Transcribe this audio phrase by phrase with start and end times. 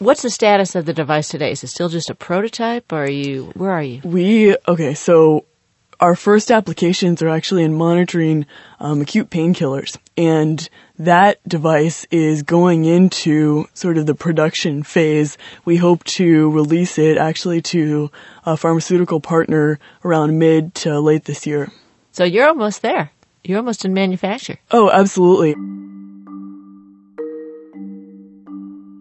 [0.00, 1.52] what's the status of the device today?
[1.52, 4.00] Is it still just a prototype or are you, where are you?
[4.02, 5.44] We, okay, so
[6.00, 8.46] our first applications are actually in monitoring
[8.80, 9.98] um, acute painkillers.
[10.16, 10.66] And
[10.98, 15.36] that device is going into sort of the production phase.
[15.64, 18.10] We hope to release it actually to
[18.46, 21.70] a pharmaceutical partner around mid to late this year.
[22.12, 23.12] So you're almost there.
[23.44, 24.58] You're almost in manufacture.
[24.70, 25.54] Oh, absolutely.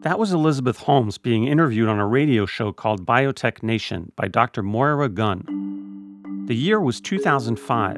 [0.04, 4.64] That was Elizabeth Holmes being interviewed on a radio show called Biotech Nation by Dr.
[4.64, 6.46] Moira Gunn.
[6.48, 7.98] The year was 2005,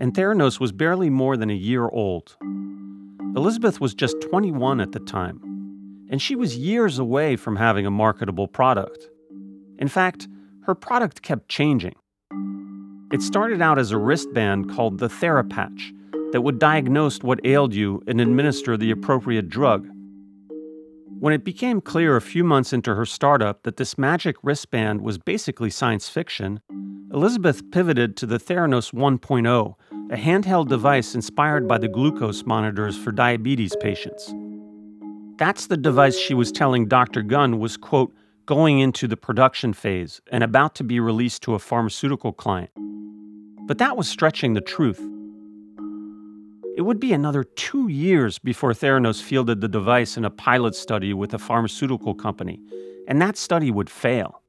[0.00, 2.38] and Theranos was barely more than a year old.
[3.36, 5.38] Elizabeth was just 21 at the time,
[6.10, 9.10] and she was years away from having a marketable product.
[9.78, 10.28] In fact,
[10.62, 11.94] her product kept changing.
[13.12, 15.92] It started out as a wristband called the TheraPatch
[16.32, 19.86] that would diagnose what ailed you and administer the appropriate drug.
[21.24, 25.16] When it became clear a few months into her startup that this magic wristband was
[25.16, 26.60] basically science fiction,
[27.14, 29.74] Elizabeth pivoted to the Theranos 1.0,
[30.12, 34.34] a handheld device inspired by the glucose monitors for diabetes patients.
[35.38, 37.22] That's the device she was telling Dr.
[37.22, 38.14] Gunn was, quote,
[38.44, 42.70] going into the production phase and about to be released to a pharmaceutical client.
[43.66, 45.00] But that was stretching the truth.
[46.76, 51.14] It would be another two years before Theranos fielded the device in a pilot study
[51.14, 52.60] with a pharmaceutical company,
[53.06, 54.42] and that study would fail.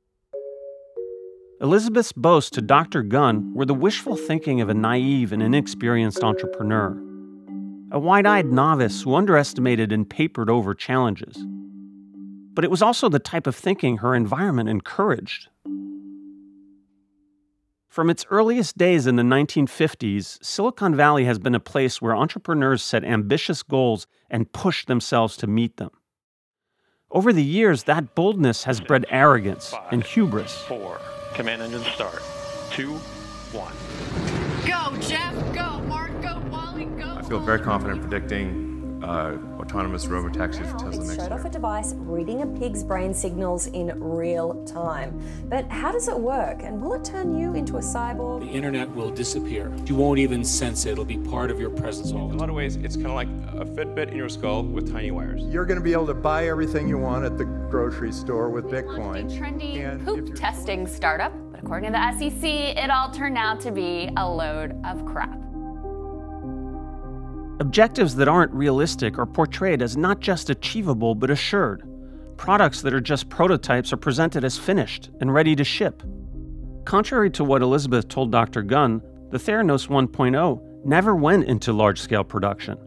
[1.61, 3.03] Elizabeth's boasts to Dr.
[3.03, 6.99] Gunn were the wishful thinking of a naive and inexperienced entrepreneur,
[7.91, 11.37] a wide eyed novice who underestimated and papered over challenges.
[12.55, 15.49] But it was also the type of thinking her environment encouraged.
[17.95, 22.83] From its earliest days in the 1950s, Silicon Valley has been a place where entrepreneurs
[22.83, 25.91] set ambitious goals and push themselves to meet them.
[27.09, 30.57] Over the years, that boldness has bred arrogance Five, and hubris.
[30.63, 30.99] Four.
[31.35, 32.21] Command engine start.
[32.69, 32.95] Two,
[33.53, 33.71] one.
[34.67, 35.33] Go, Jeff.
[35.53, 36.21] Go, Mark.
[36.21, 36.83] Go, Wally.
[36.83, 37.15] Go.
[37.15, 38.64] I feel very confident predicting
[39.03, 43.13] uh, autonomous robotaxis for Tesla It next showed off a device reading a pig's brain
[43.13, 45.21] signals in real time.
[45.49, 46.61] But how does it work?
[46.63, 48.41] And will it turn you into a cyborg?
[48.41, 49.71] The internet will disappear.
[49.85, 50.93] You won't even sense it.
[50.93, 53.15] It'll be part of your presence all In a lot of ways, it's kind of
[53.15, 55.43] like a Fitbit in your skull with tiny wires.
[55.43, 58.65] You're going to be able to buy everything you want at the grocery store with
[58.65, 59.25] Bitcoin.
[59.25, 63.59] A trendy And poop testing startup, but according to the SEC, it all turned out
[63.61, 65.44] to be a load of crap.
[67.59, 71.83] Objectives that aren't realistic are portrayed as not just achievable but assured.
[72.35, 76.03] Products that are just prototypes are presented as finished and ready to ship.
[76.83, 78.61] Contrary to what Elizabeth told Dr.
[78.61, 79.01] Gunn,
[79.31, 82.77] the Theranos 1.0 never went into large scale production.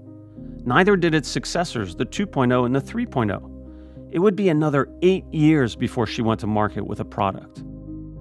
[0.67, 4.13] Neither did its successors, the 2.0 and the 3.0.
[4.13, 7.63] It would be another eight years before she went to market with a product.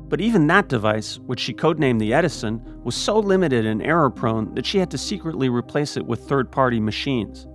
[0.10, 4.54] But even that device, which she codenamed the Edison, was so limited and error prone
[4.56, 7.46] that she had to secretly replace it with third party machines.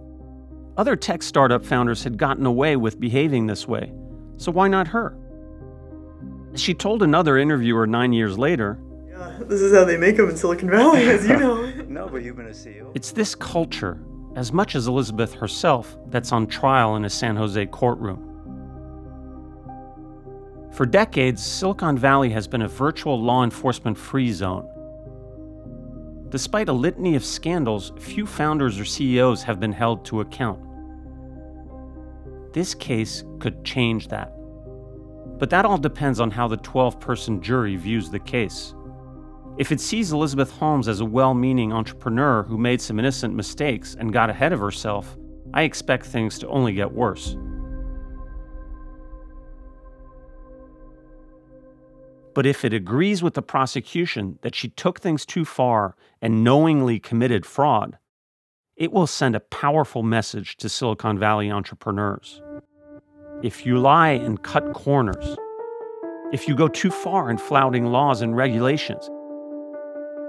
[0.76, 3.92] Other tech startup founders had gotten away with behaving this way,
[4.36, 5.16] so why not her?
[6.54, 10.36] She told another interviewer nine years later Yeah, this is how they make them in
[10.36, 11.66] Silicon Valley, as you know.
[11.88, 12.90] No, but you've been a CEO.
[12.94, 14.02] it's this culture,
[14.36, 18.28] as much as Elizabeth herself, that's on trial in a San Jose courtroom.
[20.72, 24.66] For decades, Silicon Valley has been a virtual law enforcement free zone.
[26.30, 30.58] Despite a litany of scandals, few founders or CEOs have been held to account.
[32.54, 34.32] This case could change that.
[35.38, 38.74] But that all depends on how the 12 person jury views the case.
[39.58, 43.94] If it sees Elizabeth Holmes as a well meaning entrepreneur who made some innocent mistakes
[44.00, 45.18] and got ahead of herself,
[45.52, 47.36] I expect things to only get worse.
[52.34, 56.98] But if it agrees with the prosecution that she took things too far and knowingly
[56.98, 57.98] committed fraud,
[58.76, 62.40] it will send a powerful message to Silicon Valley entrepreneurs.
[63.42, 65.36] If you lie and cut corners,
[66.32, 69.10] if you go too far in flouting laws and regulations,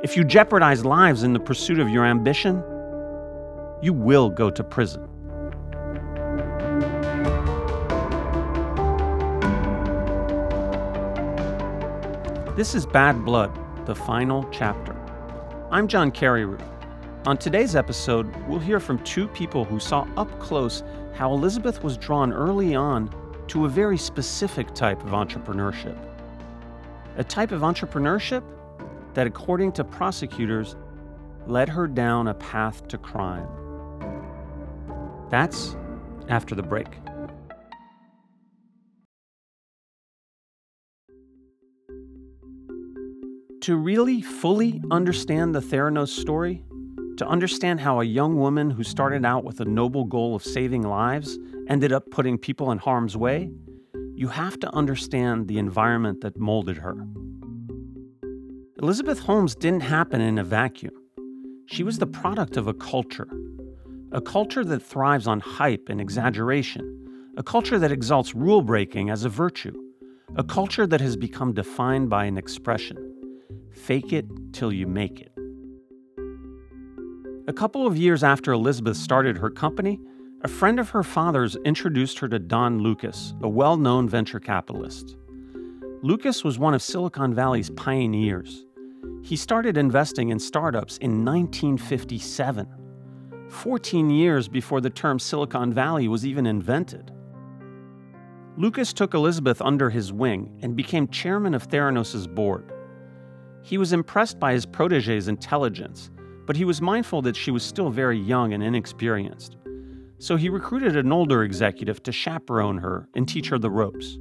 [0.04, 2.62] if you jeopardize lives in the pursuit of your ambition,
[3.82, 5.08] you will go to prison.
[12.56, 13.52] This is Bad Blood,
[13.88, 14.96] the final chapter.
[15.72, 16.62] I'm John Carreyrou.
[17.26, 20.84] On today's episode, we'll hear from two people who saw up close
[21.16, 23.10] how Elizabeth was drawn early on
[23.48, 25.98] to a very specific type of entrepreneurship.
[27.18, 28.44] A type of entrepreneurship
[29.16, 30.76] that, according to prosecutors,
[31.48, 33.48] led her down a path to crime.
[35.32, 35.76] That's
[36.30, 37.03] after the break.
[43.64, 46.66] To really fully understand the Theranos story,
[47.16, 50.82] to understand how a young woman who started out with a noble goal of saving
[50.82, 51.40] lives
[51.70, 53.50] ended up putting people in harm's way,
[54.16, 57.08] you have to understand the environment that molded her.
[58.82, 61.02] Elizabeth Holmes didn't happen in a vacuum.
[61.68, 63.30] She was the product of a culture,
[64.12, 69.24] a culture that thrives on hype and exaggeration, a culture that exalts rule breaking as
[69.24, 69.82] a virtue,
[70.36, 73.03] a culture that has become defined by an expression
[73.74, 75.32] fake it till you make it.
[77.48, 80.00] A couple of years after Elizabeth started her company,
[80.44, 85.18] a friend of her father's introduced her to Don Lucas, a well known venture capitalist.
[86.02, 88.66] Lucas was one of Silicon Valley's pioneers.
[89.22, 92.68] He started investing in startups in 1957,
[93.50, 97.12] 14 years before the term Silicon Valley was even invented.
[98.58, 102.73] Lucas took Elizabeth under his wing and became chairman of Theranos' board.
[103.64, 106.12] He was impressed by his protege's intelligence,
[106.46, 109.56] but he was mindful that she was still very young and inexperienced.
[110.20, 114.18] So he recruited an older executive to chaperone her and teach her the ropes.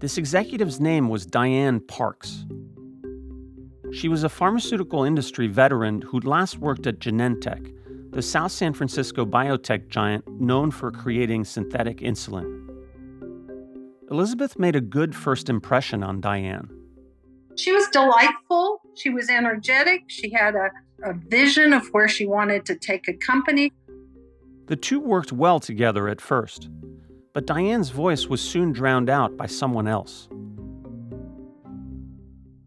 [0.00, 2.44] This executive's name was Diane Parks.
[3.92, 7.74] She was a pharmaceutical industry veteran who'd last worked at Genentech,
[8.10, 12.60] the South San Francisco biotech giant known for creating synthetic insulin.
[14.10, 16.68] Elizabeth made a good first impression on Diane.
[17.56, 20.70] She was delightful, she was energetic, she had a,
[21.04, 23.72] a vision of where she wanted to take a company.
[24.66, 26.68] The two worked well together at first,
[27.32, 30.28] but Diane's voice was soon drowned out by someone else.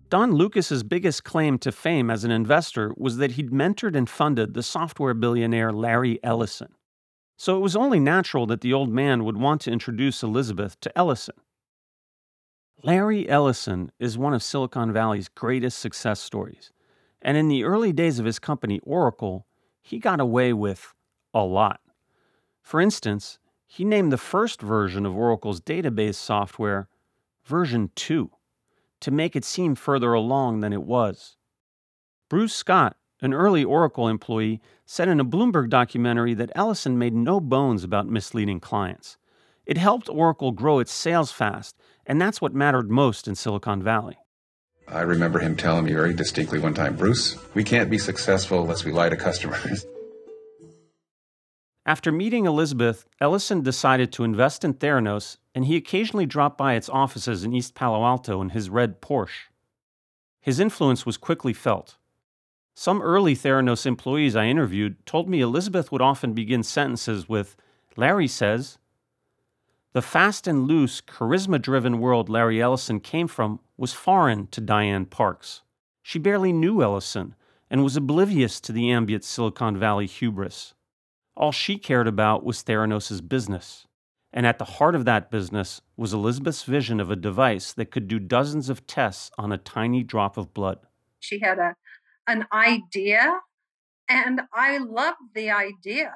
[0.10, 4.54] Don Lucas's biggest claim to fame as an investor was that he'd mentored and funded
[4.54, 6.70] the software billionaire Larry Ellison.
[7.36, 10.98] So it was only natural that the old man would want to introduce Elizabeth to
[10.98, 11.36] Ellison.
[12.84, 16.72] Larry Ellison is one of Silicon Valley's greatest success stories.
[17.24, 19.48] And in the early days of his company, Oracle,
[19.82, 20.94] he got away with
[21.34, 21.82] a lot.
[22.62, 26.88] For instance, he named the first version of Oracle's database software
[27.46, 28.30] version 2
[29.00, 31.36] to make it seem further along than it was.
[32.30, 37.40] Bruce Scott, an early Oracle employee, said in a Bloomberg documentary that Ellison made no
[37.40, 39.18] bones about misleading clients.
[39.66, 41.76] It helped Oracle grow its sales fast,
[42.08, 44.18] and that's what mattered most in Silicon Valley.
[44.88, 48.86] I remember him telling me very distinctly one time Bruce, we can't be successful unless
[48.86, 49.86] we lie to customers.
[51.86, 56.90] After meeting Elizabeth, Ellison decided to invest in Theranos, and he occasionally dropped by its
[56.90, 59.48] offices in East Palo Alto in his red Porsche.
[60.42, 61.98] His influence was quickly felt.
[62.76, 67.56] Some early Theranos employees I interviewed told me Elizabeth would often begin sentences with,
[67.96, 68.78] Larry says.
[69.98, 75.08] The fast and loose, charisma driven world Larry Ellison came from was foreign to Diane
[75.08, 75.64] Parks.
[76.04, 77.34] She barely knew Ellison
[77.68, 80.76] and was oblivious to the ambient Silicon Valley hubris.
[81.36, 83.88] All she cared about was Theranos' business.
[84.32, 88.08] And at the heart of that business was Elizabeth's vision of a device that could
[88.08, 90.78] do dozens of tests on a tiny drop of blood.
[91.20, 91.74] She had a,
[92.28, 93.40] an idea,
[94.08, 96.14] and I loved the idea,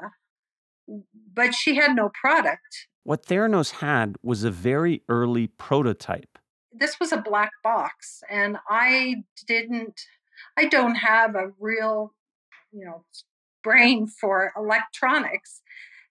[1.33, 2.89] but she had no product.
[3.03, 6.37] What Theranos had was a very early prototype.
[6.71, 9.99] This was a black box, and I didn't,
[10.55, 12.13] I don't have a real,
[12.71, 13.03] you know,
[13.63, 15.61] brain for electronics.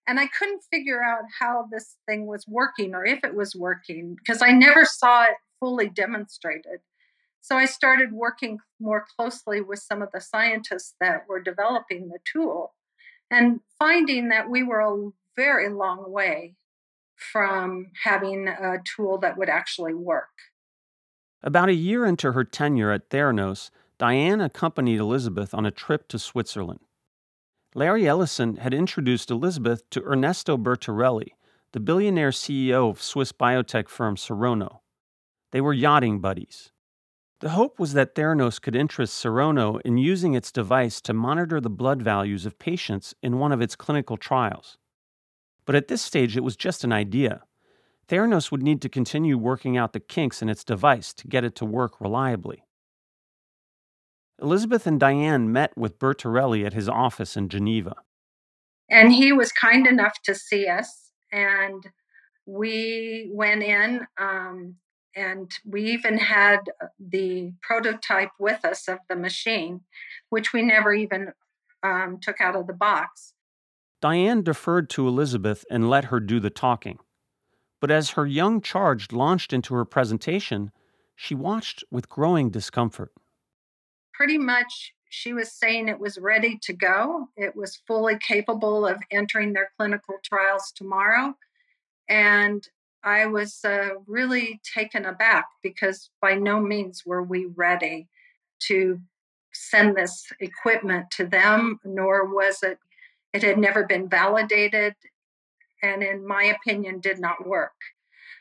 [0.07, 4.17] And I couldn't figure out how this thing was working or if it was working
[4.17, 6.81] because I never saw it fully demonstrated.
[7.41, 12.19] So I started working more closely with some of the scientists that were developing the
[12.31, 12.75] tool
[13.31, 16.57] and finding that we were a very long way
[17.33, 20.29] from having a tool that would actually work.
[21.43, 26.19] About a year into her tenure at Theranos, Diane accompanied Elizabeth on a trip to
[26.19, 26.81] Switzerland.
[27.75, 31.29] Larry Ellison had introduced Elizabeth to Ernesto Bertarelli,
[31.73, 34.81] the billionaire CEO of Swiss biotech firm Serono.
[35.53, 36.73] They were yachting buddies.
[37.41, 41.71] The hope was that Theranos could interest Serono in using its device to monitor the
[41.71, 44.77] blood values of patients in one of its clinical trials.
[45.71, 47.45] But at this stage, it was just an idea.
[48.09, 51.55] Theranos would need to continue working out the kinks in its device to get it
[51.55, 52.65] to work reliably.
[54.43, 57.95] Elizabeth and Diane met with Bertarelli at his office in Geneva.
[58.91, 61.87] And he was kind enough to see us, and
[62.47, 64.75] we went in, um,
[65.15, 66.63] and we even had
[66.99, 69.83] the prototype with us of the machine,
[70.31, 71.31] which we never even
[71.85, 73.35] um, took out of the box.
[74.01, 76.99] Diane deferred to Elizabeth and let her do the talking.
[77.81, 80.71] But as her young charge launched into her presentation,
[81.15, 83.13] she watched with growing discomfort.
[84.13, 87.29] pretty much she was saying it was ready to go.
[87.37, 91.35] It was fully capable of entering their clinical trials tomorrow.
[92.09, 92.67] And
[93.03, 98.09] I was uh, really taken aback because by no means were we ready
[98.69, 99.01] to
[99.53, 102.79] send this equipment to them, nor was it,
[103.33, 104.95] it had never been validated,
[105.83, 107.73] and in my opinion, did not work.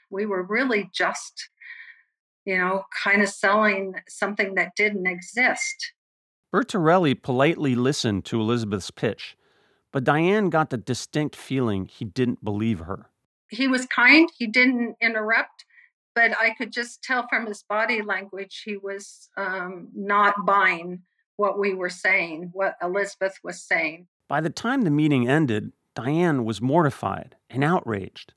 [0.10, 1.50] We were really just,
[2.46, 5.94] you know, kind of selling something that didn't exist.
[6.54, 9.38] Bertarelli politely listened to Elizabeth's pitch,
[9.92, 13.10] but Diane got the distinct feeling he didn't believe her.
[13.50, 15.66] He was kind, he didn't interrupt,
[16.16, 21.04] but I could just tell from his body language he was um, not buying
[21.38, 24.08] what we were saying, what Elizabeth was saying.
[24.30, 28.34] By the time the meeting ended, Diane was mortified and outraged.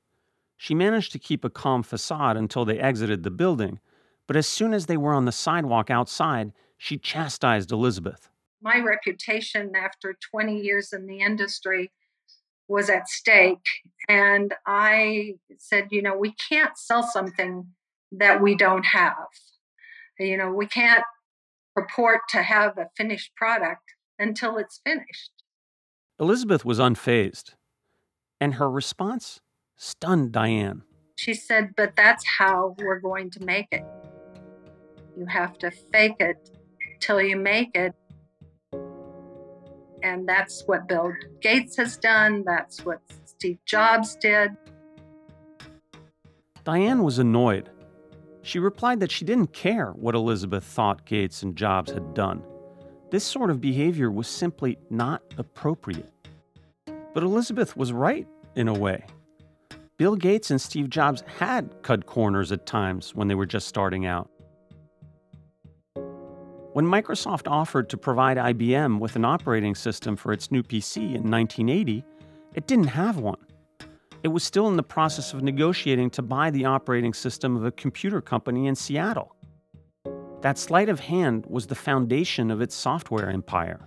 [0.57, 3.79] She managed to keep a calm facade until they exited the building,
[4.27, 8.29] but as soon as they were on the sidewalk outside, she chastised Elizabeth.
[8.59, 11.91] My reputation after 20 years in the industry
[12.67, 13.67] was at stake.
[14.09, 17.67] And I said, you know, we can't sell something
[18.11, 19.27] that we don't have.
[20.17, 21.03] You know, we can't
[21.75, 25.42] purport to have a finished product until it's finished.
[26.19, 27.55] Elizabeth was unfazed,
[28.39, 29.41] and her response
[29.75, 30.83] stunned Diane.
[31.15, 33.83] She said, But that's how we're going to make it.
[35.17, 36.51] You have to fake it
[36.99, 37.93] till you make it.
[40.03, 42.43] And that's what Bill Gates has done.
[42.45, 44.51] That's what Steve Jobs did.
[46.63, 47.69] Diane was annoyed.
[48.41, 52.43] She replied that she didn't care what Elizabeth thought Gates and Jobs had done.
[53.13, 56.11] This sort of behavior was simply not appropriate.
[57.13, 59.05] But Elizabeth was right, in a way.
[59.97, 64.07] Bill Gates and Steve Jobs had cut corners at times when they were just starting
[64.07, 64.31] out.
[66.73, 71.29] When Microsoft offered to provide IBM with an operating system for its new PC in
[71.29, 72.03] 1980,
[72.55, 73.45] it didn't have one.
[74.23, 77.71] It was still in the process of negotiating to buy the operating system of a
[77.71, 79.32] computer company in Seattle.
[80.43, 83.79] That sleight of hand was the foundation of its software empire.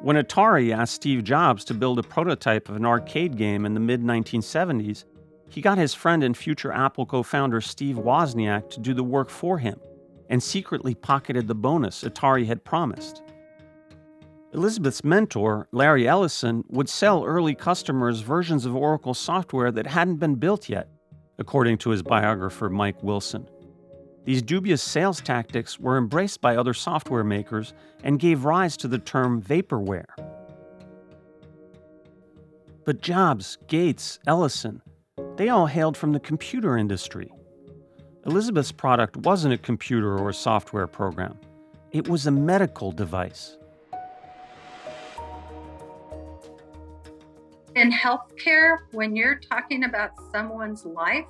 [0.00, 3.80] When Atari asked Steve Jobs to build a prototype of an arcade game in the
[3.80, 5.04] mid 1970s,
[5.50, 9.28] he got his friend and future Apple co founder Steve Wozniak to do the work
[9.28, 9.78] for him
[10.30, 13.22] and secretly pocketed the bonus Atari had promised.
[14.54, 20.36] Elizabeth's mentor, Larry Ellison, would sell early customers versions of Oracle software that hadn't been
[20.36, 20.88] built yet,
[21.38, 23.46] according to his biographer Mike Wilson.
[24.24, 27.72] These dubious sales tactics were embraced by other software makers
[28.04, 30.04] and gave rise to the term vaporware.
[32.84, 34.82] But Jobs, Gates, Ellison,
[35.36, 37.32] they all hailed from the computer industry.
[38.26, 41.38] Elizabeth's product wasn't a computer or a software program,
[41.92, 43.56] it was a medical device.
[47.74, 51.24] In healthcare, when you're talking about someone's life,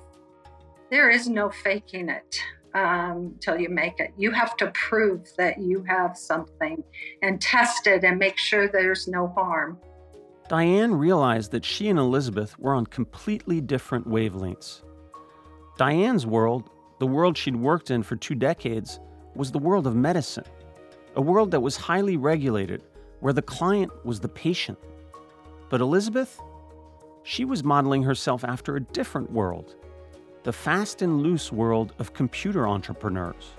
[0.89, 2.41] there is no faking it
[2.73, 4.11] um, till you make it.
[4.17, 6.83] You have to prove that you have something
[7.21, 9.79] and test it and make sure there's no harm.
[10.49, 14.81] Diane realized that she and Elizabeth were on completely different wavelengths.
[15.77, 16.69] Diane's world
[17.01, 18.99] the world she'd worked in for two decades
[19.33, 20.45] was the world of medicine,
[21.15, 22.83] a world that was highly regulated,
[23.21, 24.77] where the client was the patient.
[25.71, 26.39] But Elizabeth?
[27.23, 29.77] She was modeling herself after a different world
[30.43, 33.51] the fast and loose world of computer entrepreneurs.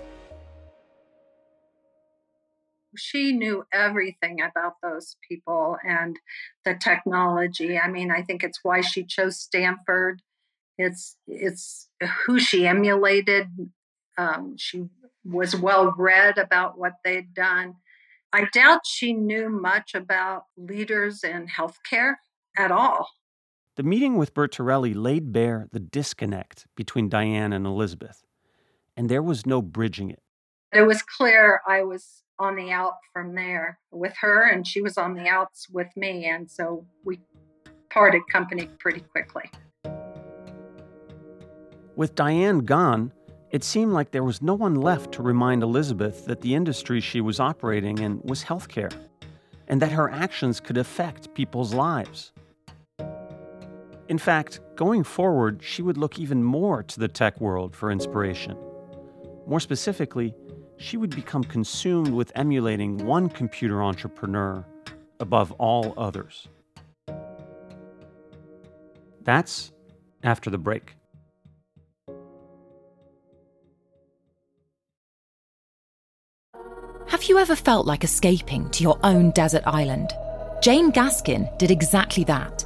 [2.95, 6.19] She knew everything about those people and
[6.63, 7.79] the technology.
[7.79, 10.21] I mean, I think it's why she chose Stanford
[10.77, 11.89] it's it's
[12.25, 13.47] who she emulated.
[14.17, 14.85] Um, she
[15.23, 17.75] was well read about what they'd done.
[18.31, 22.15] I doubt she knew much about leaders in healthcare
[22.57, 23.07] at all.
[23.75, 28.23] The meeting with Bertarelli laid bare the disconnect between Diane and Elizabeth,
[28.95, 30.21] and there was no bridging it.
[30.71, 34.95] It was clear I was on the out from there with her, and she was
[34.99, 37.19] on the outs with me, and so we
[37.89, 39.49] parted company pretty quickly.
[41.95, 43.11] With Diane gone,
[43.49, 47.21] it seemed like there was no one left to remind Elizabeth that the industry she
[47.21, 48.93] was operating in was healthcare,
[49.67, 52.33] and that her actions could affect people's lives.
[54.09, 58.57] In fact, going forward, she would look even more to the tech world for inspiration.
[59.47, 60.33] More specifically,
[60.77, 64.65] she would become consumed with emulating one computer entrepreneur
[65.19, 66.47] above all others.
[69.23, 69.71] That's
[70.23, 70.95] after the break.
[77.07, 80.11] Have you ever felt like escaping to your own desert island?
[80.61, 82.65] Jane Gaskin did exactly that,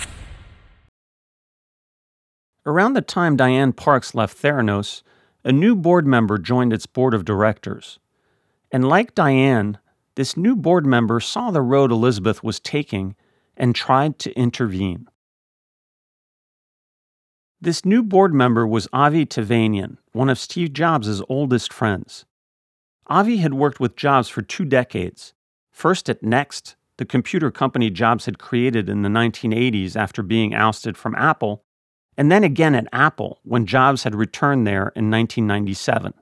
[2.65, 5.01] Around the time Diane Parks left Theranos,
[5.43, 7.97] a new board member joined its board of directors.
[8.71, 9.79] And like Diane,
[10.15, 13.15] this new board member saw the road Elizabeth was taking
[13.57, 15.07] and tried to intervene.
[17.59, 22.25] This new board member was Avi Tevanian, one of Steve Jobs' oldest friends.
[23.07, 25.33] Avi had worked with Jobs for two decades,
[25.71, 30.97] first at Next, the computer company Jobs had created in the 1980s after being ousted
[30.97, 31.63] from Apple,
[32.21, 36.13] and then again at Apple when Jobs had returned there in 1997.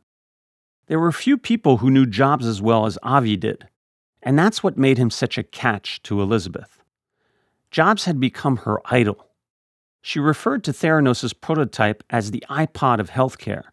[0.87, 3.67] There were few people who knew Jobs as well as Avi did,
[4.23, 6.81] and that's what made him such a catch to Elizabeth.
[7.69, 9.27] Jobs had become her idol.
[10.01, 13.63] She referred to Theranos' prototype as the iPod of healthcare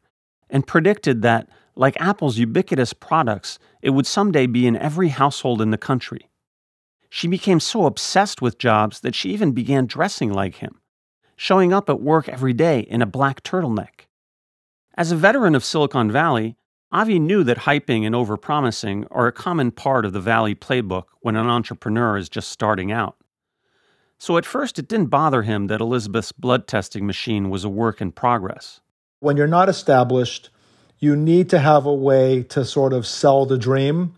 [0.50, 5.70] and predicted that, like Apple's ubiquitous products, it would someday be in every household in
[5.70, 6.28] the country.
[7.08, 10.80] She became so obsessed with Jobs that she even began dressing like him
[11.36, 14.06] showing up at work every day in a black turtleneck.
[14.94, 16.56] As a veteran of Silicon Valley,
[16.90, 21.36] Avi knew that hyping and overpromising are a common part of the Valley playbook when
[21.36, 23.16] an entrepreneur is just starting out.
[24.18, 28.00] So at first, it didn't bother him that Elizabeth's blood testing machine was a work
[28.00, 28.80] in progress.
[29.20, 30.48] When you're not established,
[30.98, 34.14] you need to have a way to sort of sell the dream,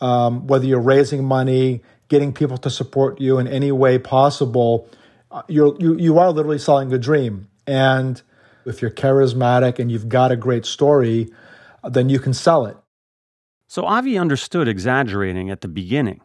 [0.00, 4.88] um, whether you're raising money, getting people to support you in any way possible
[5.48, 7.48] you're, you, you are literally selling a dream.
[7.66, 8.20] And
[8.64, 11.30] if you're charismatic and you've got a great story,
[11.88, 12.76] then you can sell it.
[13.66, 16.20] So Avi understood exaggerating at the beginning.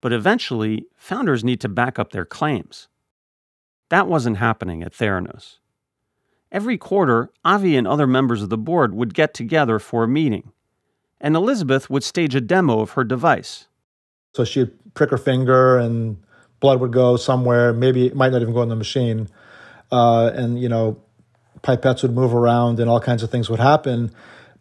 [0.00, 2.88] But eventually, founders need to back up their claims.
[3.90, 5.58] That wasn't happening at Theranos.
[6.50, 10.52] Every quarter, Avi and other members of the board would get together for a meeting,
[11.20, 13.66] and Elizabeth would stage a demo of her device.
[14.34, 16.16] So she'd prick her finger and
[16.64, 17.74] blood would go somewhere.
[17.74, 19.28] Maybe it might not even go in the machine.
[19.92, 20.96] Uh, and, you know,
[21.62, 24.10] pipettes would move around and all kinds of things would happen.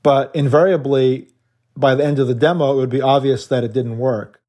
[0.03, 1.29] But invariably,
[1.77, 4.41] by the end of the demo, it would be obvious that it didn't work.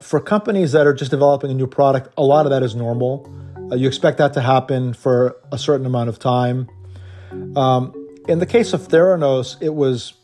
[0.00, 3.30] For companies that are just developing a new product, a lot of that is normal.
[3.70, 6.66] Uh, you expect that to happen for a certain amount of time.
[7.56, 7.92] Um,
[8.26, 10.14] in the case of Theranos, it was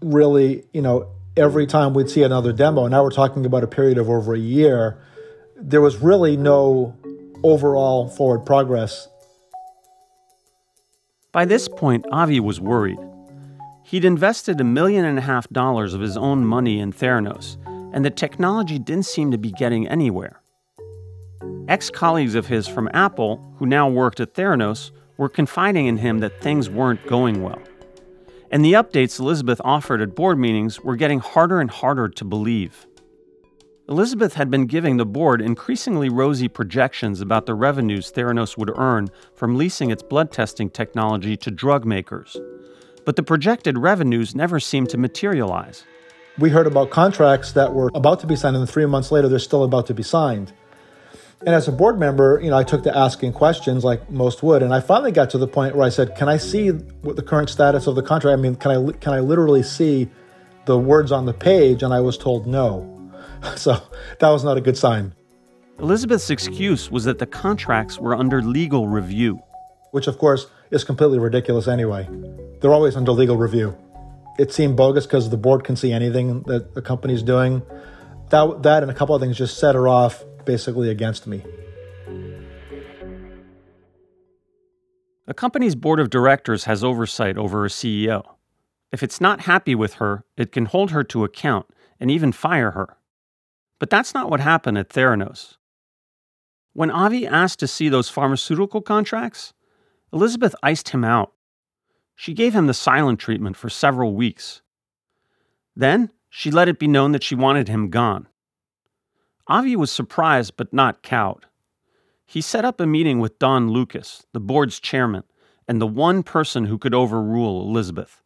[0.00, 3.68] really, you know, every time we'd see another demo, and now we're talking about a
[3.68, 4.98] period of over a year,
[5.56, 6.96] there was really no
[7.42, 9.08] overall forward progress.
[11.32, 12.98] By this point, Avi was worried.
[13.84, 17.56] He'd invested a million and a half dollars of his own money in Theranos,
[17.94, 20.40] and the technology didn't seem to be getting anywhere.
[21.68, 26.18] Ex colleagues of his from Apple, who now worked at Theranos, were confiding in him
[26.18, 27.60] that things weren't going well
[28.50, 32.86] and the updates Elizabeth offered at board meetings were getting harder and harder to believe.
[33.88, 39.08] Elizabeth had been giving the board increasingly rosy projections about the revenues Theranos would earn
[39.34, 42.36] from leasing its blood testing technology to drug makers.
[43.06, 45.84] But the projected revenues never seemed to materialize.
[46.38, 49.38] We heard about contracts that were about to be signed, and three months later, they're
[49.38, 50.52] still about to be signed.
[51.46, 54.62] And as a board member, you know, I took to asking questions like most would,
[54.62, 57.22] and I finally got to the point where I said, "Can I see what the
[57.22, 58.36] current status of the contract?
[58.36, 60.08] I mean, can I can I literally see
[60.66, 62.94] the words on the page?" And I was told no.
[63.56, 63.80] So
[64.18, 65.14] that was not a good sign.
[65.78, 69.40] Elizabeth's excuse was that the contracts were under legal review,
[69.92, 72.08] which of course is completely ridiculous anyway.
[72.60, 73.76] They're always under legal review.
[74.40, 77.62] It seemed bogus because the board can see anything that the company's doing.
[78.30, 81.44] That that and a couple of things just set her off basically against me.
[85.26, 88.22] A company's board of directors has oversight over a CEO.
[88.90, 91.66] If it's not happy with her, it can hold her to account
[92.00, 92.96] and even fire her.
[93.78, 95.58] But that's not what happened at Theranos.
[96.72, 99.52] When Avi asked to see those pharmaceutical contracts,
[100.14, 101.34] Elizabeth iced him out.
[102.16, 104.62] She gave him the silent treatment for several weeks.
[105.76, 108.28] Then she let it be known that she wanted him gone.
[109.48, 111.46] Avi was surprised but not cowed.
[112.26, 115.24] He set up a meeting with Don Lucas, the board's chairman,
[115.66, 118.22] and the one person who could overrule Elizabeth.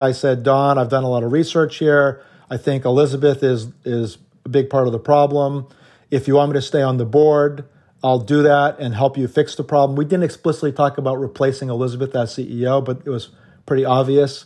[0.00, 2.22] I said, Don, I've done a lot of research here.
[2.50, 5.68] I think Elizabeth is is a big part of the problem.
[6.10, 7.64] If you want me to stay on the board,
[8.02, 9.96] I'll do that and help you fix the problem.
[9.96, 13.30] We didn't explicitly talk about replacing Elizabeth as CEO, but it was
[13.64, 14.44] pretty obvious.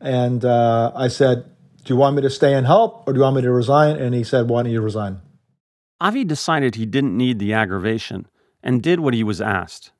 [0.00, 1.44] And uh, I said,
[1.84, 3.96] Do you want me to stay and help or do you want me to resign?
[3.96, 5.20] And he said, Why don't you resign?
[6.00, 8.26] Avi decided he didn't need the aggravation
[8.62, 9.92] and did what he was asked.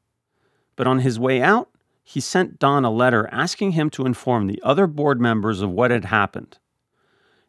[0.77, 1.69] But on his way out,
[2.03, 5.91] he sent Don a letter asking him to inform the other board members of what
[5.91, 6.59] had happened.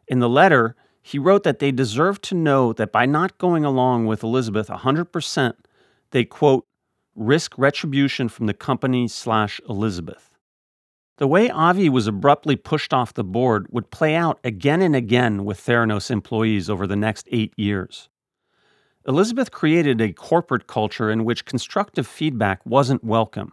[0.06, 4.06] In the letter, he wrote that they deserved to know that by not going along
[4.06, 5.54] with Elizabeth 100%,
[6.10, 6.66] they, quote,
[7.14, 10.25] risk retribution from the company slash Elizabeth.
[11.18, 15.44] The way Avi was abruptly pushed off the board would play out again and again
[15.44, 18.08] with Theranos employees over the next eight years.
[19.08, 23.52] Elizabeth created a corporate culture in which constructive feedback wasn't welcome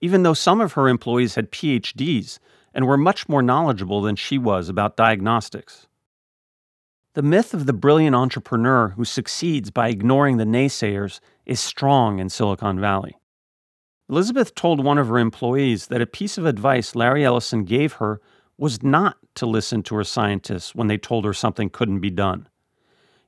[0.00, 2.38] even though some of her employees had PhDs
[2.72, 5.86] and were much more knowledgeable than she was about diagnostics.
[7.14, 12.28] The myth of the brilliant entrepreneur who succeeds by ignoring the naysayers is strong in
[12.28, 13.16] Silicon Valley.
[14.10, 18.20] Elizabeth told one of her employees that a piece of advice Larry Ellison gave her
[18.58, 22.48] was not to listen to her scientists when they told her something couldn't be done.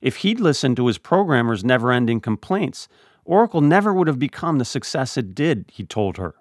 [0.00, 2.88] If he'd listened to his programmers' never ending complaints,
[3.24, 6.34] Oracle never would have become the success it did, he told her.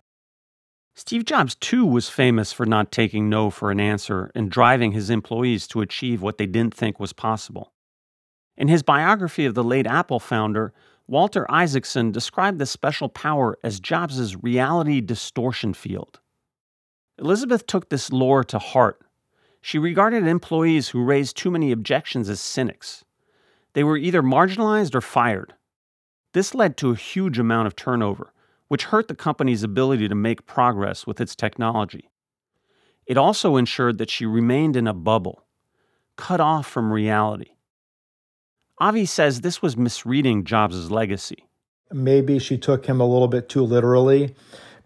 [0.95, 5.11] Steve Jobs, too, was famous for not taking no for an answer and driving his
[5.11, 7.73] employees to achieve what they didn't think was possible.
[8.57, 10.73] In his biography of the late Apple founder,
[11.11, 16.21] Walter Isaacson described this special power as Jobs' reality distortion field.
[17.19, 19.01] Elizabeth took this lore to heart.
[19.59, 23.03] She regarded employees who raised too many objections as cynics.
[23.73, 25.53] They were either marginalized or fired.
[26.31, 28.31] This led to a huge amount of turnover,
[28.69, 32.09] which hurt the company's ability to make progress with its technology.
[33.05, 35.43] It also ensured that she remained in a bubble,
[36.15, 37.51] cut off from reality.
[38.81, 41.45] Avi says this was misreading Jobs' legacy.
[41.91, 44.33] Maybe she took him a little bit too literally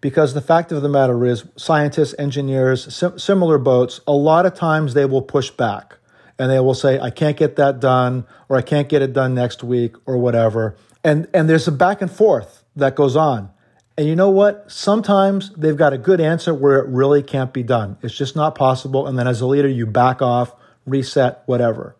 [0.01, 4.53] because the fact of the matter is, scientists, engineers, sim- similar boats, a lot of
[4.53, 5.97] times they will push back
[6.37, 9.33] and they will say, I can't get that done, or I can't get it done
[9.33, 10.75] next week, or whatever.
[11.01, 13.49] And, and there's a back and forth that goes on.
[13.97, 14.69] And you know what?
[14.69, 17.97] Sometimes they've got a good answer where it really can't be done.
[18.01, 19.07] It's just not possible.
[19.07, 20.53] And then as a leader, you back off,
[20.85, 21.95] reset, whatever.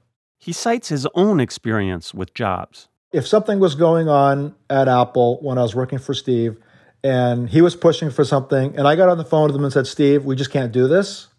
[0.46, 2.88] He cites his own experience with Jobs.
[3.12, 6.58] If something was going on at Apple when I was working for Steve
[7.04, 9.74] and he was pushing for something, and I got on the phone with him and
[9.74, 11.30] said, Steve, we just can't do this.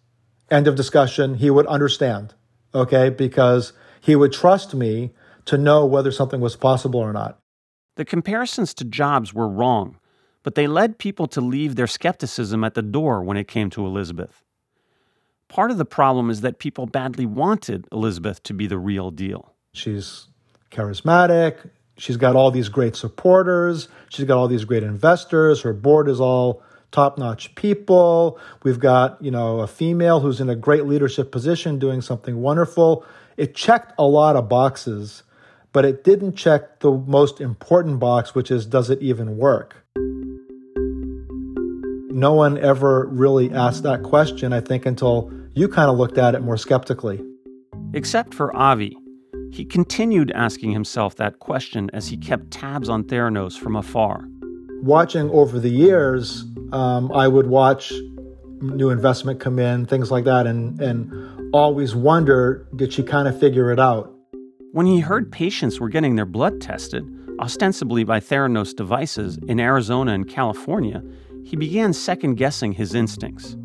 [0.50, 1.34] End of discussion.
[1.36, 2.34] He would understand,
[2.74, 3.08] okay?
[3.08, 5.12] Because he would trust me
[5.44, 7.38] to know whether something was possible or not.
[7.94, 10.00] The comparisons to Jobs were wrong
[10.46, 13.84] but they led people to leave their skepticism at the door when it came to
[13.84, 14.44] Elizabeth.
[15.48, 19.54] Part of the problem is that people badly wanted Elizabeth to be the real deal.
[19.72, 20.26] She's
[20.70, 21.70] charismatic.
[21.98, 23.88] She's got all these great supporters.
[24.10, 25.62] She's got all these great investors.
[25.62, 28.38] Her board is all top-notch people.
[28.62, 33.04] We've got, you know, a female who's in a great leadership position doing something wonderful.
[33.36, 35.22] It checked a lot of boxes,
[35.72, 39.84] but it didn't check the most important box, which is does it even work?
[42.16, 46.34] No one ever really asked that question, I think, until you kind of looked at
[46.34, 47.22] it more skeptically.
[47.92, 48.96] Except for Avi.
[49.52, 54.24] He continued asking himself that question as he kept tabs on Theranos from afar.
[54.82, 57.92] Watching over the years, um, I would watch
[58.62, 63.38] new investment come in, things like that, and, and always wonder did she kind of
[63.38, 64.10] figure it out?
[64.72, 67.06] When he heard patients were getting their blood tested,
[67.40, 71.02] ostensibly by Theranos devices in Arizona and California,
[71.46, 73.56] he began second guessing his instincts.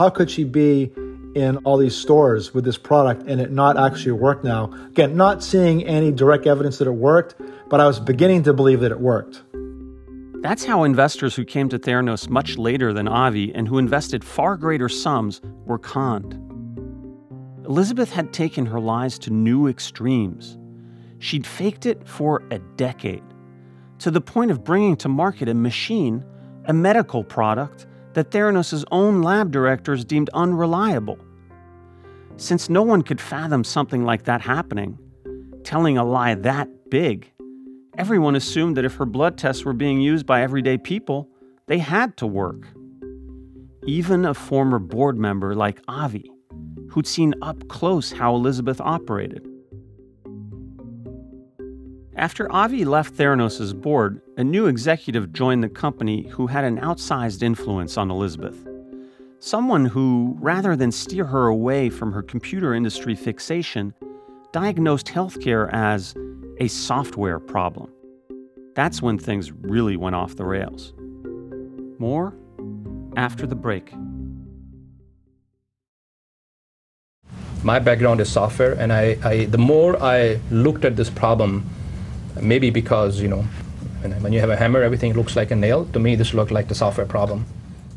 [0.00, 0.90] How could she be
[1.36, 4.72] in all these stores with this product and it not actually work now?
[4.88, 7.36] Again, not seeing any direct evidence that it worked,
[7.68, 9.44] but I was beginning to believe that it worked.
[10.42, 14.56] That's how investors who came to Theranos much later than Avi and who invested far
[14.56, 16.34] greater sums were conned.
[17.64, 20.58] Elizabeth had taken her lies to new extremes.
[21.20, 23.22] She'd faked it for a decade,
[24.00, 26.24] to the point of bringing to market a machine
[26.68, 31.18] a medical product that Theranos' own lab directors deemed unreliable.
[32.36, 34.98] Since no one could fathom something like that happening,
[35.64, 37.32] telling a lie that big,
[37.98, 41.28] Everyone assumed that if her blood tests were being used by everyday people,
[41.66, 42.68] they had to work.
[43.88, 46.30] Even a former board member like Avi,
[46.90, 49.44] who'd seen up close how Elizabeth operated.
[52.14, 57.42] After Avi left Theranos' board, a new executive joined the company who had an outsized
[57.42, 58.56] influence on Elizabeth.
[59.40, 63.92] Someone who, rather than steer her away from her computer industry fixation,
[64.52, 66.14] diagnosed healthcare as
[66.58, 67.90] a software problem.
[68.76, 70.92] That's when things really went off the rails.
[71.98, 72.32] More
[73.16, 73.92] after the break.
[77.64, 81.68] My background is software, and I, I the more I looked at this problem,
[82.40, 83.44] maybe because you know
[84.02, 86.68] when you have a hammer everything looks like a nail to me this looked like
[86.68, 87.44] the software problem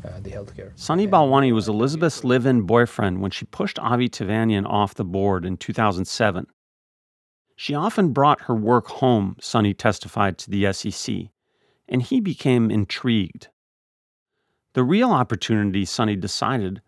[0.05, 4.95] uh, the healthcare Sunny Balwani was Elizabeth's live-in boyfriend when she pushed Avi Tevanian off
[4.95, 6.47] the board in 2007.
[7.55, 11.27] She often brought her work home, Sunny testified to the SEC,
[11.87, 13.49] and he became intrigued.
[14.73, 16.81] The real opportunity, Sunny decided,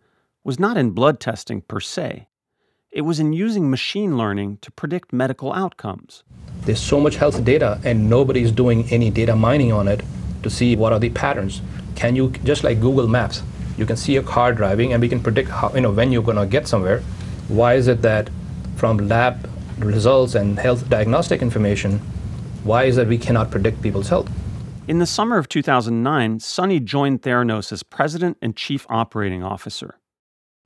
[0.43, 2.27] was not in blood testing per se.
[2.91, 6.23] It was in using machine learning to predict medical outcomes.
[6.65, 10.01] There's so much health data, and nobody's doing any data mining on it
[10.43, 11.61] to see what are the patterns.
[11.95, 13.43] Can you, just like Google Maps,
[13.77, 16.23] you can see a car driving, and we can predict how, you know, when you're
[16.23, 17.01] going to get somewhere.
[17.47, 18.29] Why is it that
[18.75, 19.49] from lab
[19.79, 21.99] results and health diagnostic information,
[22.63, 24.29] why is it we cannot predict people's health?
[24.87, 29.97] In the summer of 2009, Sunny joined Theranos as president and chief operating officer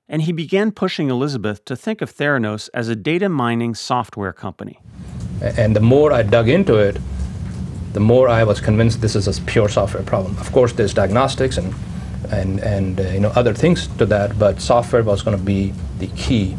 [0.10, 4.80] and he began pushing Elizabeth to think of Theranos as a data mining software company.
[5.42, 6.98] And the more I dug into it,
[7.94, 10.38] the more I was convinced this is a pure software problem.
[10.38, 11.74] Of course, there's diagnostics and
[12.32, 15.74] and and uh, you know other things to that, but software was going to be
[16.00, 16.58] the key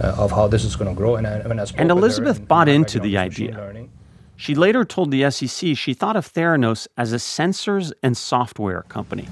[0.00, 1.16] uh, of how this is going to grow.
[1.16, 3.52] And, I, when I and Elizabeth and bought into the idea.
[3.52, 3.90] Learning,
[4.36, 9.28] she later told the SEC she thought of Theranos as a sensors and software company.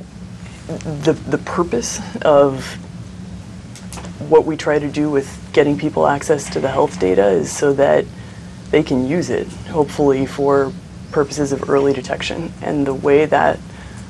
[0.67, 2.79] The the purpose of
[4.29, 7.73] what we try to do with getting people access to the health data is so
[7.75, 8.05] that
[8.71, 10.73] they can use it, hopefully for
[11.11, 12.53] purposes of early detection.
[12.63, 13.59] And the way that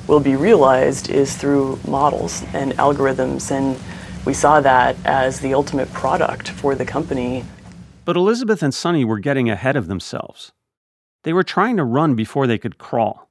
[0.06, 3.50] will be realized is through models and algorithms.
[3.50, 3.78] And
[4.24, 7.44] we saw that as the ultimate product for the company.
[8.04, 10.52] But Elizabeth and Sunny were getting ahead of themselves.
[11.24, 13.30] They were trying to run before they could crawl.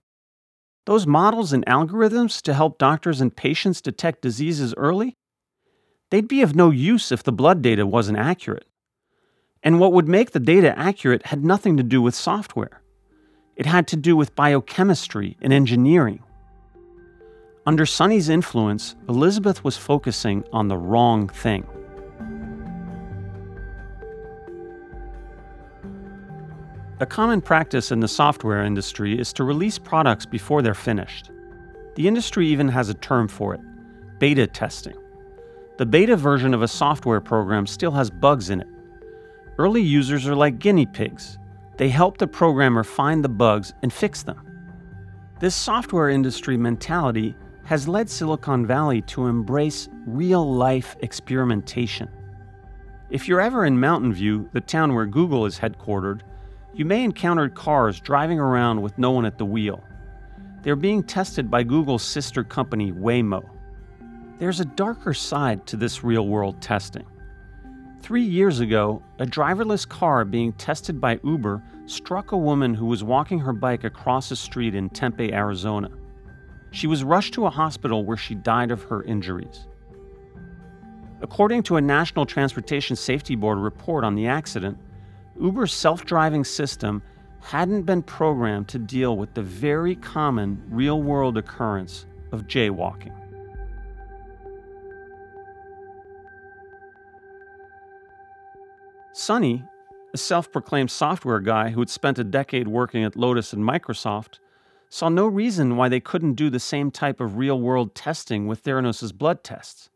[0.85, 5.17] Those models and algorithms to help doctors and patients detect diseases early
[6.11, 8.67] they'd be of no use if the blood data wasn't accurate.
[9.63, 12.81] And what would make the data accurate had nothing to do with software.
[13.55, 16.23] It had to do with biochemistry and engineering.
[17.65, 21.65] Under Sunny's influence, Elizabeth was focusing on the wrong thing.
[26.99, 31.31] A common practice in the software industry is to release products before they're finished.
[31.95, 33.61] The industry even has a term for it
[34.19, 34.95] beta testing.
[35.81, 38.67] The beta version of a software program still has bugs in it.
[39.57, 41.39] Early users are like guinea pigs.
[41.77, 44.39] They help the programmer find the bugs and fix them.
[45.39, 52.07] This software industry mentality has led Silicon Valley to embrace real life experimentation.
[53.09, 56.21] If you're ever in Mountain View, the town where Google is headquartered,
[56.75, 59.83] you may encounter cars driving around with no one at the wheel.
[60.61, 63.49] They're being tested by Google's sister company, Waymo.
[64.41, 67.05] There's a darker side to this real world testing.
[68.01, 73.03] Three years ago, a driverless car being tested by Uber struck a woman who was
[73.03, 75.91] walking her bike across a street in Tempe, Arizona.
[76.71, 79.67] She was rushed to a hospital where she died of her injuries.
[81.21, 84.75] According to a National Transportation Safety Board report on the accident,
[85.39, 87.03] Uber's self driving system
[87.41, 93.20] hadn't been programmed to deal with the very common real world occurrence of jaywalking.
[99.13, 99.63] Sunny,
[100.13, 104.39] a self proclaimed software guy who had spent a decade working at Lotus and Microsoft,
[104.89, 108.63] saw no reason why they couldn't do the same type of real world testing with
[108.63, 109.89] Theranos' blood tests.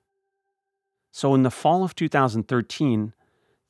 [1.12, 3.13] So, in the fall of 2013,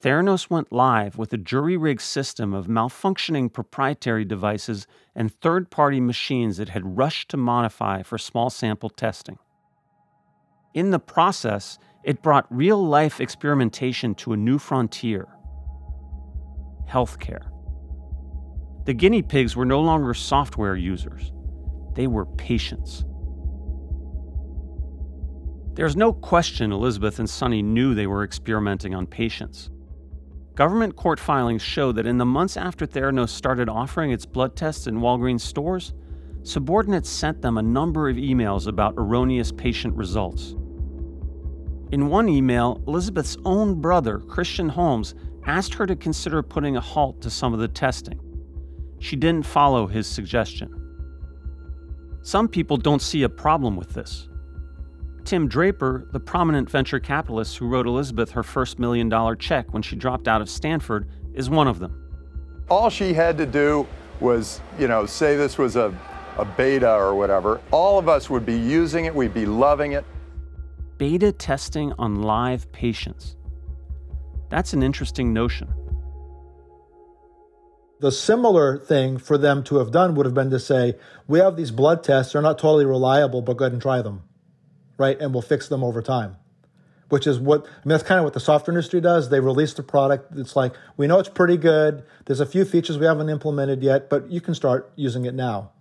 [0.03, 5.99] Theranos went live with a jury rigged system of malfunctioning proprietary devices and third party
[5.99, 9.37] machines it had rushed to modify for small sample testing.
[10.73, 15.27] In the process, it brought real life experimentation to a new frontier
[16.87, 17.49] healthcare.
[18.85, 21.31] The guinea pigs were no longer software users,
[21.95, 23.05] they were patients.
[25.73, 29.69] There's no question Elizabeth and Sunny knew they were experimenting on patients.
[30.55, 34.87] Government court filings show that in the months after Theranos started offering its blood tests
[34.87, 35.93] in Walgreens stores,
[36.43, 40.55] subordinates sent them a number of emails about erroneous patient results.
[41.91, 45.13] In one email, Elizabeth's own brother, Christian Holmes,
[45.45, 48.19] asked her to consider putting a halt to some of the testing.
[48.99, 50.81] She didn't follow his suggestion.
[52.21, 54.27] Some people don't see a problem with this.
[55.25, 59.81] Tim Draper, the prominent venture capitalist who wrote Elizabeth her first million dollar check when
[59.81, 62.01] she dropped out of Stanford, is one of them.
[62.69, 63.87] All she had to do
[64.19, 65.95] was, you know, say this was a,
[66.37, 67.61] a beta or whatever.
[67.71, 70.05] All of us would be using it, we'd be loving it.
[70.97, 73.35] Beta testing on live patients.
[74.55, 75.67] That's an interesting notion.
[77.99, 80.93] The similar thing for them to have done would have been to say,
[81.27, 84.23] we have these blood tests, they're not totally reliable, but go ahead and try them,
[84.97, 85.19] right?
[85.19, 86.37] And we'll fix them over time.
[87.09, 89.29] Which is what, I mean, that's kind of what the software industry does.
[89.29, 90.31] They release the product.
[90.37, 92.05] It's like, we know it's pretty good.
[92.25, 95.71] There's a few features we haven't implemented yet, but you can start using it now.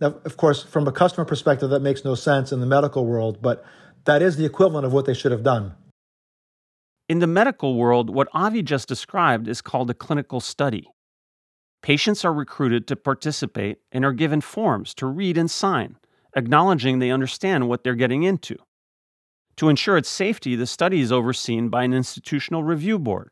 [0.00, 3.42] Now, of course, from a customer perspective, that makes no sense in the medical world,
[3.42, 3.62] but
[4.06, 5.74] that is the equivalent of what they should have done.
[7.14, 10.88] In the medical world, what Avie just described is called a clinical study.
[11.80, 15.96] Patients are recruited to participate and are given forms to read and sign,
[16.34, 18.56] acknowledging they understand what they're getting into.
[19.58, 23.30] To ensure its safety, the study is overseen by an institutional review board.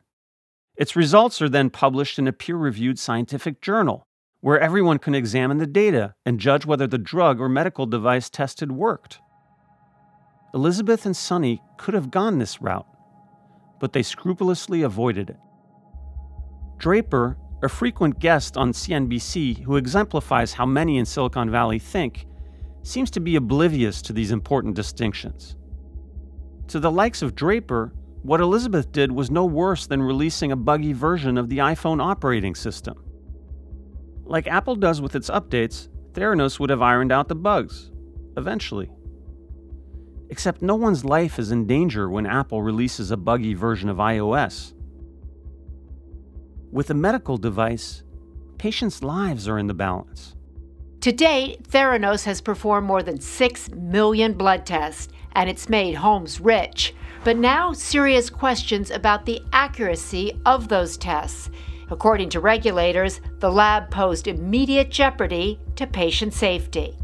[0.76, 4.06] Its results are then published in a peer reviewed scientific journal,
[4.42, 8.70] where everyone can examine the data and judge whether the drug or medical device tested
[8.70, 9.18] worked.
[10.54, 12.86] Elizabeth and Sunny could have gone this route,
[13.82, 15.40] but they scrupulously avoided it.
[16.78, 22.26] Draper a frequent guest on CNBC who exemplifies how many in Silicon Valley think,
[22.82, 25.56] seems to be oblivious to these important distinctions.
[26.68, 27.92] To the likes of Draper,
[28.22, 32.54] what Elizabeth did was no worse than releasing a buggy version of the iPhone operating
[32.54, 33.02] system.
[34.24, 37.90] Like Apple does with its updates, Theranos would have ironed out the bugs,
[38.36, 38.90] eventually.
[40.32, 44.72] Except no one's life is in danger when Apple releases a buggy version of iOS.
[46.70, 48.02] With a medical device,
[48.56, 50.34] patients' lives are in the balance.
[51.02, 56.40] To date, Theranos has performed more than 6 million blood tests, and it's made Holmes
[56.40, 56.94] rich.
[57.24, 61.50] But now, serious questions about the accuracy of those tests.
[61.90, 66.96] According to regulators, the lab posed immediate jeopardy to patient safety.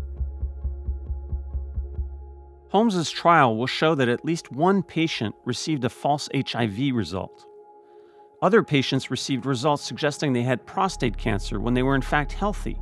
[2.70, 7.46] Holmes's trial will show that at least one patient received a false HIV result.
[8.42, 12.78] Other patients received results suggesting they had prostate cancer when they were in fact healthy.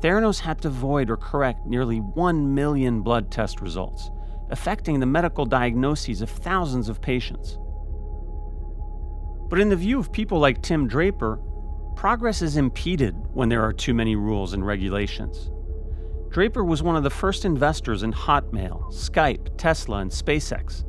[0.00, 4.10] Theranos had to void or correct nearly 1 million blood test results,
[4.50, 7.58] affecting the medical diagnoses of thousands of patients.
[9.48, 11.40] But in the view of people like Tim Draper,
[11.96, 15.50] progress is impeded when there are too many rules and regulations.
[16.34, 20.84] Draper was one of the first investors in Hotmail, Skype, Tesla, and SpaceX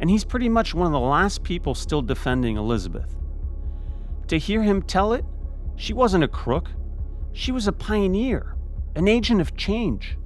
[0.00, 3.16] and he's pretty much one of the last people still defending Elizabeth.
[4.28, 5.24] To hear him tell it,
[5.76, 6.70] she wasn't a crook,
[7.32, 8.56] she was a pioneer,
[8.94, 10.16] an agent of change.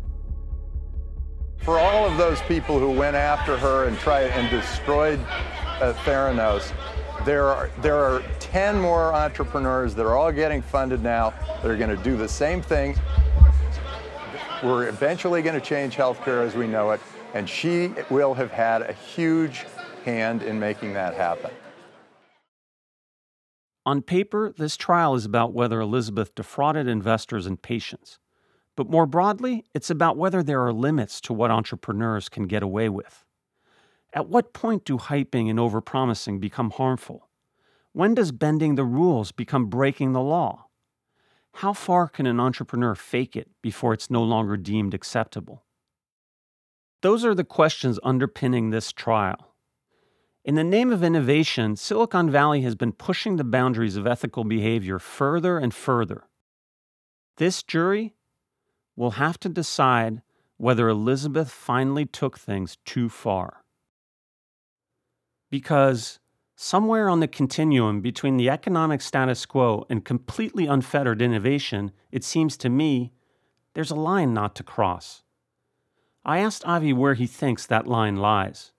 [1.58, 5.20] For all of those people who went after her and tried and destroyed
[5.80, 6.72] uh, Theranos,
[7.24, 11.32] there are there are 10 more entrepreneurs that are all getting funded now
[11.62, 12.96] that are going to do the same thing.
[14.62, 17.00] We're eventually going to change healthcare as we know it
[17.34, 19.64] and she will have had a huge
[20.04, 21.50] hand in making that happen.
[23.84, 28.18] On paper, this trial is about whether Elizabeth defrauded investors and patients.
[28.76, 32.88] But more broadly, it's about whether there are limits to what entrepreneurs can get away
[32.88, 33.24] with.
[34.12, 37.28] At what point do hyping and overpromising become harmful?
[37.92, 40.66] When does bending the rules become breaking the law?
[41.54, 45.64] How far can an entrepreneur fake it before it's no longer deemed acceptable?
[47.02, 49.54] Those are the questions underpinning this trial.
[50.44, 54.98] In the name of innovation, Silicon Valley has been pushing the boundaries of ethical behavior
[54.98, 56.24] further and further.
[57.36, 58.14] This jury
[58.96, 60.22] will have to decide
[60.56, 63.64] whether Elizabeth finally took things too far.
[65.50, 66.18] Because
[66.62, 72.56] somewhere on the continuum between the economic status quo and completely unfettered innovation, it seems
[72.56, 73.12] to me,
[73.74, 75.24] there's a line not to cross.
[76.24, 78.70] I asked Avie where he thinks that line lies.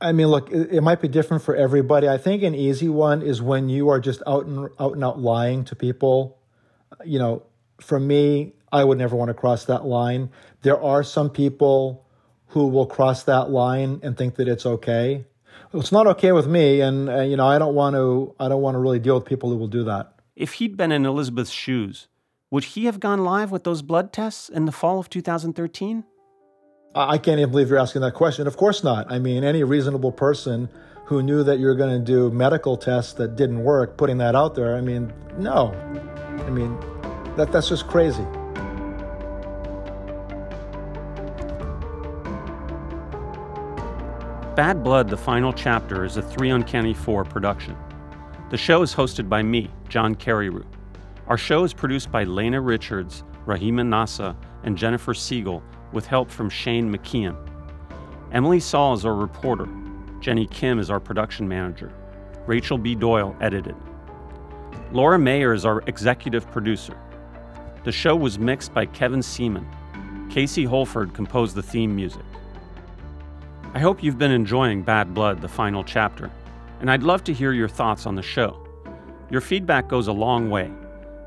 [0.00, 2.08] I mean, look, it, might be different for everybody.
[2.08, 5.18] I think an easy one is when you are just out and out and out
[5.18, 6.38] lying to people.
[7.04, 7.42] You know,
[7.80, 10.30] for me, I would never want to cross that line.
[10.62, 12.06] There are some people
[12.48, 15.24] who will cross that line and think that it's okay.
[15.74, 18.34] It's not okay with me, and uh, you know I don't want to.
[18.40, 20.14] I don't want to really deal with people who will do that.
[20.36, 22.08] If he'd been in Elizabeth's shoes,
[22.50, 26.04] would he have gone live with those blood tests in the fall of 2013?
[26.94, 28.46] I can't even believe you're asking that question.
[28.46, 29.10] Of course not.
[29.12, 30.68] I mean, any reasonable person
[31.04, 34.54] who knew that you're going to do medical tests that didn't work, putting that out
[34.54, 35.72] there, I mean, no.
[36.46, 36.78] I mean,
[37.36, 38.24] that, that's just crazy.
[44.58, 47.76] Bad Blood, the final chapter, is a 3 Uncanny 4 production.
[48.50, 50.64] The show is hosted by me, John Carreyrou.
[51.28, 54.34] Our show is produced by Lena Richards, Rahima Nasa,
[54.64, 57.36] and Jennifer Siegel, with help from Shane McKeon.
[58.32, 59.68] Emily Saul is our reporter.
[60.18, 61.92] Jenny Kim is our production manager.
[62.48, 62.96] Rachel B.
[62.96, 63.76] Doyle edited.
[64.90, 66.98] Laura Mayer is our executive producer.
[67.84, 69.68] The show was mixed by Kevin Seaman.
[70.30, 72.24] Casey Holford composed the theme music.
[73.74, 76.30] I hope you've been enjoying Bad Blood, the final chapter,
[76.80, 78.66] and I'd love to hear your thoughts on the show.
[79.30, 80.72] Your feedback goes a long way.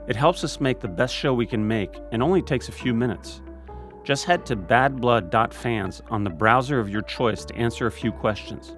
[0.07, 2.95] It helps us make the best show we can make and only takes a few
[2.95, 3.43] minutes.
[4.03, 8.75] Just head to badblood.fans on the browser of your choice to answer a few questions.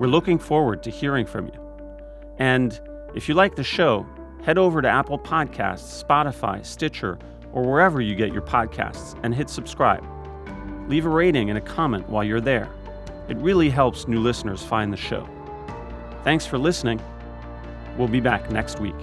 [0.00, 1.60] We're looking forward to hearing from you.
[2.38, 2.80] And
[3.14, 4.04] if you like the show,
[4.42, 7.20] head over to Apple Podcasts, Spotify, Stitcher,
[7.52, 10.04] or wherever you get your podcasts and hit subscribe.
[10.88, 12.68] Leave a rating and a comment while you're there.
[13.30, 15.26] It really helps new listeners find the show.
[16.24, 17.00] Thanks for listening.
[17.96, 18.96] We'll be back next week.